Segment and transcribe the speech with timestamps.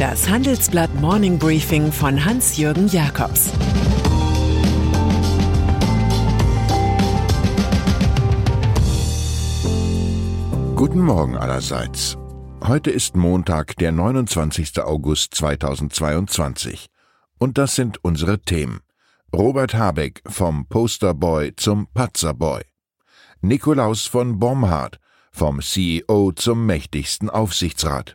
[0.00, 3.50] Das Handelsblatt Morning Briefing von Hans-Jürgen Jakobs
[10.74, 12.16] Guten Morgen allerseits.
[12.66, 14.80] Heute ist Montag, der 29.
[14.80, 16.86] August 2022.
[17.38, 18.80] Und das sind unsere Themen.
[19.36, 22.62] Robert Habeck vom Posterboy zum Patzerboy.
[23.42, 24.98] Nikolaus von Bomhardt
[25.30, 28.14] vom CEO zum mächtigsten Aufsichtsrat.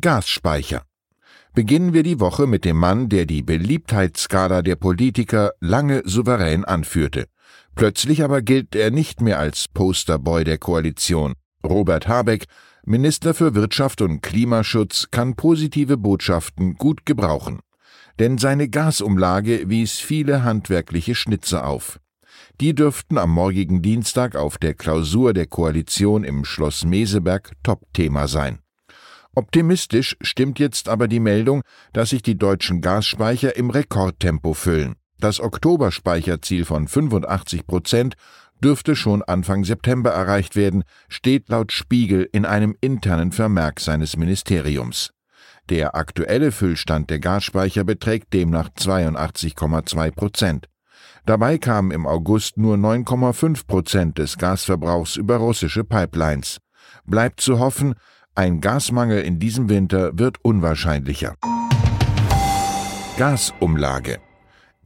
[0.00, 0.84] Gasspeicher.
[1.52, 7.26] Beginnen wir die Woche mit dem Mann, der die Beliebtheitsskala der Politiker lange souverän anführte.
[7.74, 11.34] Plötzlich aber gilt er nicht mehr als Posterboy der Koalition.
[11.64, 12.46] Robert Habeck,
[12.84, 17.60] Minister für Wirtschaft und Klimaschutz, kann positive Botschaften gut gebrauchen.
[18.18, 22.00] Denn seine Gasumlage wies viele handwerkliche Schnitze auf.
[22.60, 28.60] Die dürften am morgigen Dienstag auf der Klausur der Koalition im Schloss Meseberg Topthema sein.
[29.34, 34.96] Optimistisch stimmt jetzt aber die Meldung, dass sich die deutschen Gasspeicher im Rekordtempo füllen.
[35.18, 38.16] Das Oktoberspeicherziel von 85 Prozent
[38.60, 45.10] dürfte schon Anfang September erreicht werden, steht laut Spiegel in einem internen Vermerk seines Ministeriums.
[45.68, 50.66] Der aktuelle Füllstand der Gasspeicher beträgt demnach 82,2 Prozent.
[51.26, 56.58] Dabei kamen im August nur 9,5 Prozent des Gasverbrauchs über russische Pipelines.
[57.04, 57.94] Bleibt zu hoffen,
[58.34, 61.34] ein Gasmangel in diesem Winter wird unwahrscheinlicher.
[63.16, 64.18] Gasumlage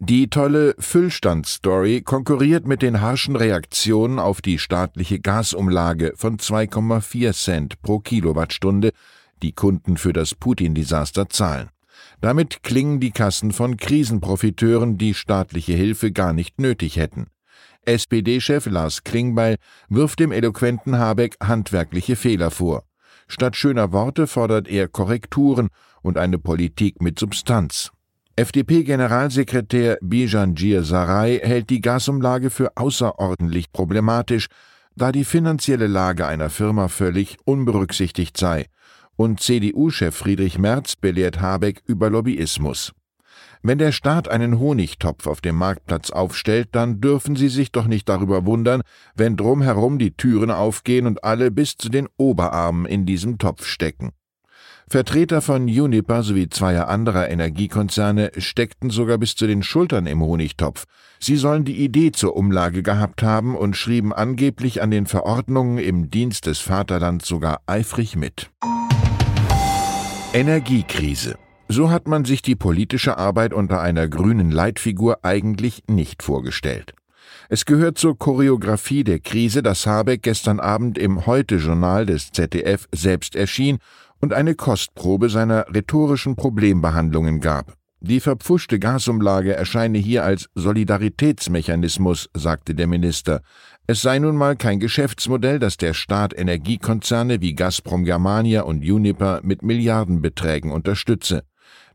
[0.07, 7.81] die tolle Füllstandsstory konkurriert mit den harschen Reaktionen auf die staatliche Gasumlage von 2,4 Cent
[7.81, 8.91] pro Kilowattstunde,
[9.43, 11.71] die Kunden für das Putin-Desaster zahlen.
[12.21, 17.29] Damit klingen die Kassen von Krisenprofiteuren, die staatliche Hilfe gar nicht nötig hätten.
[17.87, 19.57] SPD-Chef Lars Klingbeil
[19.89, 22.85] wirft dem eloquenten Habeck handwerkliche Fehler vor.
[23.27, 25.69] Statt schöner Worte fordert er Korrekturen
[26.03, 27.91] und eine Politik mit Substanz.
[28.37, 34.49] FDP-Generalsekretär Bijanjir Sarai hält die Gasumlage für außerordentlich problematisch,
[34.97, 38.67] da die finanzielle Lage einer Firma völlig unberücksichtigt sei,
[39.15, 42.93] und CDU-Chef Friedrich Merz belehrt Habeck über Lobbyismus.
[43.63, 48.09] Wenn der Staat einen Honigtopf auf dem Marktplatz aufstellt, dann dürfen Sie sich doch nicht
[48.09, 48.83] darüber wundern,
[49.15, 54.11] wenn drumherum die Türen aufgehen und alle bis zu den Oberarmen in diesem Topf stecken.
[54.89, 60.85] Vertreter von Uniper sowie zweier anderer Energiekonzerne steckten sogar bis zu den Schultern im Honigtopf.
[61.19, 66.11] Sie sollen die Idee zur Umlage gehabt haben und schrieben angeblich an den Verordnungen im
[66.11, 68.51] Dienst des Vaterlands sogar eifrig mit.
[70.35, 71.37] Energiekrise.
[71.69, 76.93] So hat man sich die politische Arbeit unter einer grünen Leitfigur eigentlich nicht vorgestellt.
[77.49, 83.37] Es gehört zur Choreografie der Krise, dass Habeck gestern Abend im Heute-Journal des ZDF selbst
[83.37, 83.79] erschien
[84.21, 87.75] und eine Kostprobe seiner rhetorischen Problembehandlungen gab.
[88.01, 93.41] Die verpfuschte Gasumlage erscheine hier als Solidaritätsmechanismus, sagte der Minister.
[93.87, 99.41] Es sei nun mal kein Geschäftsmodell, dass der Staat Energiekonzerne wie Gazprom Germania und Uniper
[99.43, 101.45] mit Milliardenbeträgen unterstütze.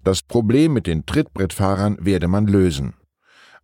[0.03, 2.95] Das Problem mit den Trittbrettfahrern werde man lösen.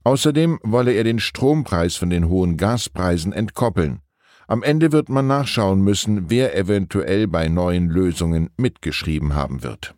[0.03, 4.01] Außerdem wolle er den Strompreis von den hohen Gaspreisen entkoppeln.
[4.47, 9.95] Am Ende wird man nachschauen müssen, wer eventuell bei neuen Lösungen mitgeschrieben haben wird.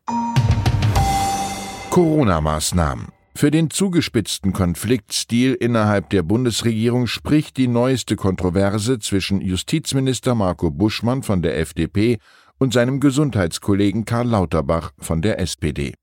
[1.89, 3.07] Corona-Maßnahmen.
[3.35, 11.23] Für den zugespitzten Konfliktstil innerhalb der Bundesregierung spricht die neueste Kontroverse zwischen Justizminister Marco Buschmann
[11.23, 12.17] von der FDP
[12.57, 15.93] und seinem Gesundheitskollegen Karl Lauterbach von der SPD.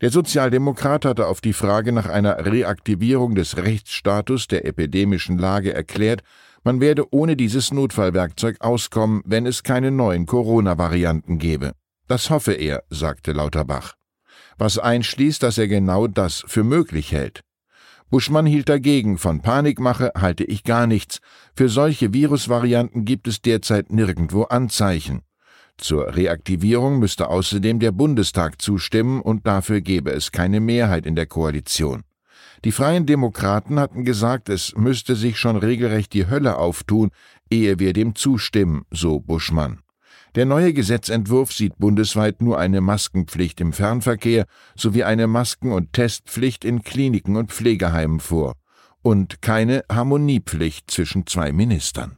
[0.00, 6.24] Der Sozialdemokrat hatte auf die Frage nach einer Reaktivierung des Rechtsstatus der epidemischen Lage erklärt,
[6.64, 11.72] man werde ohne dieses Notfallwerkzeug auskommen, wenn es keine neuen Corona-Varianten gebe.
[12.06, 13.94] Das hoffe er, sagte Lauterbach.
[14.58, 17.42] Was einschließt, dass er genau das für möglich hält.
[18.10, 21.20] Buschmann hielt dagegen, von Panikmache halte ich gar nichts.
[21.56, 25.22] Für solche Virusvarianten gibt es derzeit nirgendwo Anzeichen.
[25.78, 31.26] Zur Reaktivierung müsste außerdem der Bundestag zustimmen und dafür gäbe es keine Mehrheit in der
[31.26, 32.02] Koalition.
[32.64, 37.10] Die Freien Demokraten hatten gesagt, es müsste sich schon regelrecht die Hölle auftun,
[37.50, 39.80] ehe wir dem zustimmen, so Buschmann.
[40.34, 46.64] Der neue Gesetzentwurf sieht bundesweit nur eine Maskenpflicht im Fernverkehr sowie eine Masken- und Testpflicht
[46.64, 48.54] in Kliniken und Pflegeheimen vor
[49.02, 52.16] und keine Harmoniepflicht zwischen zwei Ministern.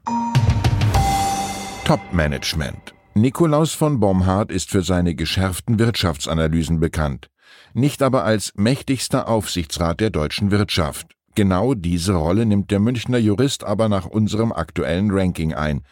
[1.85, 7.29] Top-Management Nikolaus von Bomhardt ist für seine geschärften Wirtschaftsanalysen bekannt,
[7.73, 11.09] nicht aber als mächtigster Aufsichtsrat der deutschen Wirtschaft.
[11.35, 15.83] Genau diese Rolle nimmt der Münchner Jurist aber nach unserem aktuellen Ranking ein,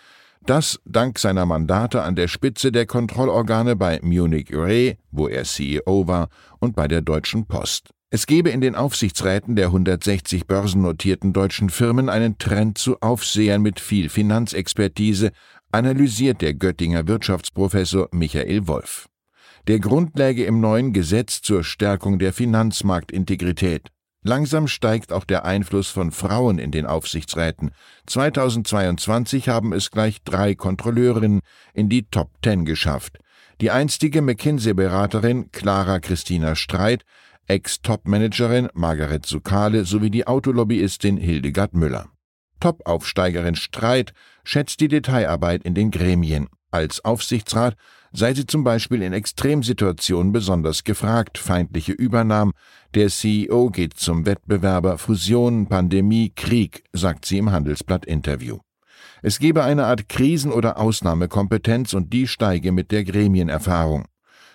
[0.44, 6.09] das dank seiner Mandate an der Spitze der Kontrollorgane bei Munich Re, wo er CEO
[6.09, 6.29] war,
[6.59, 7.91] und bei der Deutschen Post.
[8.11, 13.81] Es gebe in den Aufsichtsräten der 160 börsennotierten deutschen Firmen einen Trend zu Aufsehern mit
[13.81, 15.31] viel Finanzexpertise,
[15.70, 19.09] analysiert der Göttinger Wirtschaftsprofessor Michael Wolf.
[19.69, 23.91] Der Grund läge im neuen Gesetz zur Stärkung der Finanzmarktintegrität.
[24.25, 27.70] Langsam steigt auch der Einfluss von Frauen in den Aufsichtsräten.
[28.06, 31.43] 2022 haben es gleich drei Kontrolleurinnen
[31.75, 33.19] in die Top Ten geschafft.
[33.61, 37.05] Die einstige McKinsey-Beraterin Clara Christina Streit,
[37.47, 42.09] Ex-Top-Managerin Margaret Sukale sowie die Autolobbyistin Hildegard Müller.
[42.59, 44.12] Top-Aufsteigerin Streit
[44.43, 46.49] schätzt die Detailarbeit in den Gremien.
[46.73, 47.77] Als Aufsichtsrat
[48.13, 52.53] sei sie zum Beispiel in Extremsituationen besonders gefragt, feindliche Übernahmen,
[52.95, 58.59] der CEO geht zum Wettbewerber, Fusion, Pandemie, Krieg, sagt sie im Handelsblatt-Interview.
[59.21, 64.07] Es gebe eine Art Krisen- oder Ausnahmekompetenz und die steige mit der Gremienerfahrung.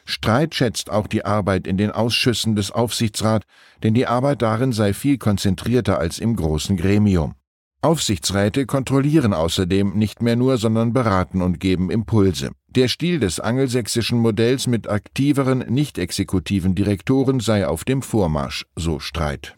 [0.04, 3.46] Streit schätzt auch die Arbeit in den Ausschüssen des Aufsichtsrats,
[3.84, 7.36] denn die Arbeit darin sei viel konzentrierter als im großen Gremium.
[7.82, 12.52] Aufsichtsräte kontrollieren außerdem nicht mehr nur, sondern beraten und geben Impulse.
[12.70, 19.00] Der Stil des angelsächsischen Modells mit aktiveren, nicht exekutiven Direktoren sei auf dem Vormarsch, so
[19.00, 19.54] Streit.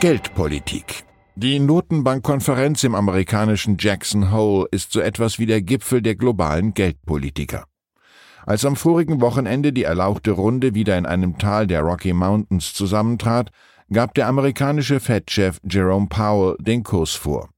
[0.00, 1.04] Geldpolitik
[1.36, 7.64] die Notenbankkonferenz im amerikanischen Jackson Hole ist so etwas wie der Gipfel der globalen Geldpolitiker.
[8.46, 13.50] Als am vorigen Wochenende die erlauchte Runde wieder in einem Tal der Rocky Mountains zusammentrat,
[13.92, 17.50] gab der amerikanische Fed-Chef Jerome Powell den Kurs vor.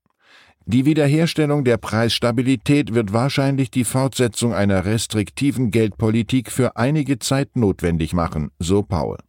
[0.69, 8.13] Die Wiederherstellung der Preisstabilität wird wahrscheinlich die Fortsetzung einer restriktiven Geldpolitik für einige Zeit notwendig
[8.13, 9.21] machen, so Powell.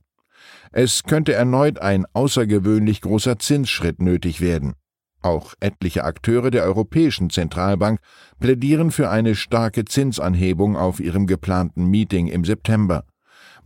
[0.71, 4.73] Es könnte erneut ein außergewöhnlich großer Zinsschritt nötig werden.
[5.21, 7.99] Auch etliche Akteure der Europäischen Zentralbank
[8.39, 13.03] plädieren für eine starke Zinsanhebung auf ihrem geplanten Meeting im September.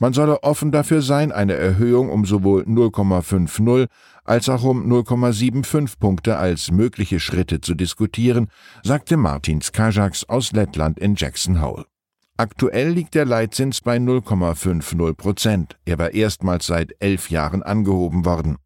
[0.01, 3.88] Man solle offen dafür sein, eine Erhöhung um sowohl 0,50
[4.24, 8.48] als auch um 0,75 Punkte als mögliche Schritte zu diskutieren,
[8.81, 11.86] sagte Martin Skajaks aus Lettland in Jackson Hole.
[12.36, 15.77] Aktuell liegt der Leitzins bei 0,50 Prozent.
[15.86, 18.57] Er war erstmals seit elf Jahren angehoben worden.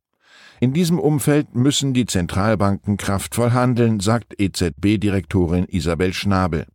[0.62, 6.66] In diesem Umfeld müssen die Zentralbanken kraftvoll handeln, sagt EZB-Direktorin Isabel Schnabel.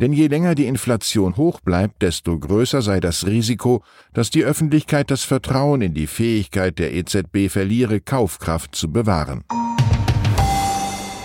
[0.00, 3.82] Denn je länger die Inflation hoch bleibt, desto größer sei das Risiko,
[4.14, 9.44] dass die Öffentlichkeit das Vertrauen in die Fähigkeit der EZB verliere, Kaufkraft zu bewahren.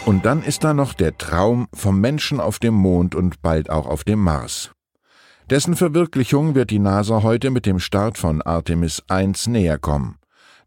[0.06, 3.88] Und dann ist da noch der Traum vom Menschen auf dem Mond und bald auch
[3.88, 4.72] auf dem Mars.
[5.50, 10.18] Dessen Verwirklichung wird die NASA heute mit dem Start von Artemis 1 näher kommen.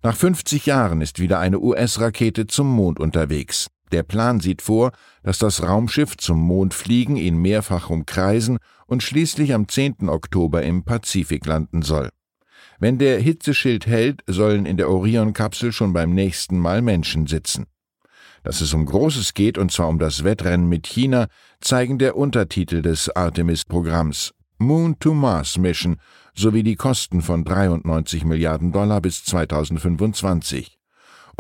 [0.03, 3.69] Nach 50 Jahren ist wieder eine US-Rakete zum Mond unterwegs.
[3.93, 4.93] Der Plan sieht vor,
[5.23, 10.09] dass das Raumschiff zum Mond fliegen, ihn mehrfach umkreisen und schließlich am 10.
[10.09, 12.11] Oktober im Pazifik landen soll.
[12.79, 17.67] Wenn der Hitzeschild hält, sollen in der Orion-Kapsel schon beim nächsten Mal Menschen sitzen.
[18.45, 21.27] Dass es um Großes geht, und zwar um das Wettrennen mit China,
[21.61, 25.97] zeigen der Untertitel des Artemis-Programms Moon to Mars Mission
[26.35, 30.78] sowie die Kosten von 93 Milliarden Dollar bis 2025.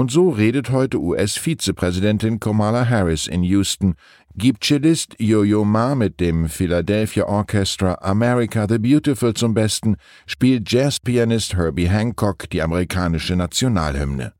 [0.00, 3.97] Und so redet heute US-Vizepräsidentin Kamala Harris in Houston,
[4.37, 11.57] gibt Cellist Yo-Yo Ma mit dem Philadelphia Orchestra America the Beautiful zum Besten, spielt Jazzpianist
[11.57, 14.35] Herbie Hancock die amerikanische Nationalhymne.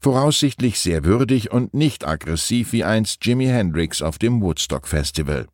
[0.00, 5.46] Voraussichtlich sehr würdig und nicht aggressiv wie einst Jimi Hendrix auf dem Woodstock Festival.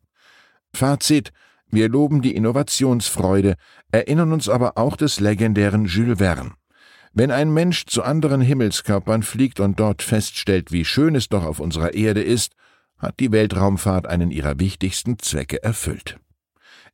[0.73, 1.31] Fazit
[1.69, 3.55] wir loben die Innovationsfreude,
[3.91, 6.51] erinnern uns aber auch des legendären Jules Verne.
[7.13, 11.59] Wenn ein Mensch zu anderen Himmelskörpern fliegt und dort feststellt, wie schön es doch auf
[11.59, 12.53] unserer Erde ist,
[12.97, 16.17] hat die Weltraumfahrt einen ihrer wichtigsten Zwecke erfüllt.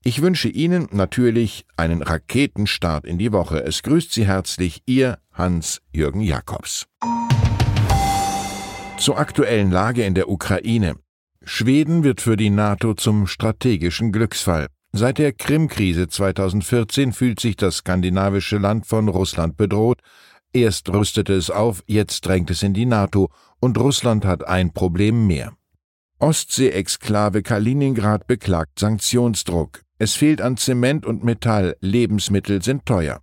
[0.04, 3.64] Ich wünsche Ihnen natürlich einen Raketenstart in die Woche.
[3.64, 6.88] Es grüßt Sie herzlich Ihr Hans-Jürgen Jakobs.
[8.98, 10.96] Zur aktuellen Lage in der Ukraine.
[11.44, 14.68] Schweden wird für die NATO zum strategischen Glücksfall.
[14.98, 20.00] Seit der Krim-Krise 2014 fühlt sich das skandinavische Land von Russland bedroht.
[20.54, 25.28] Erst rüstete es auf, jetzt drängt es in die NATO und Russland hat ein Problem
[25.28, 25.54] mehr.
[26.18, 29.84] Ostsee-Exklave Kaliningrad beklagt Sanktionsdruck.
[30.00, 33.22] Es fehlt an Zement und Metall, Lebensmittel sind teuer.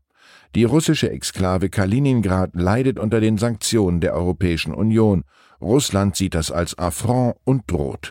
[0.55, 5.25] Die russische Exklave Kaliningrad leidet unter den Sanktionen der Europäischen Union.
[5.61, 8.11] Russland sieht das als Affront und droht.